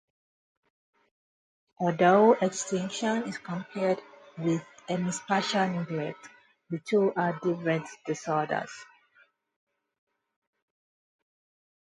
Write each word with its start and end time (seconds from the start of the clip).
Although 1.79 2.33
extinction 2.33 3.27
is 3.27 3.37
compared 3.37 4.01
with 4.35 4.65
hemispatial 4.87 5.67
neglect, 5.69 6.27
the 6.71 6.79
two 6.79 7.13
are 7.13 7.33
different 7.39 7.85
disorders. 8.07 8.71